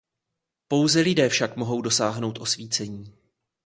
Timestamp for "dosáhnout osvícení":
1.81-3.17